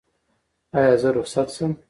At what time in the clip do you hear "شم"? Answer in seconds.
1.55-1.71